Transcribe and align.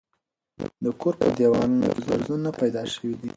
د 0.83 0.85
کور 1.01 1.13
په 1.21 1.29
دېوالونو 1.37 1.85
کې 1.93 2.01
درځونه 2.09 2.49
پیدا 2.61 2.83
شوي 2.93 3.13
دي. 3.19 3.29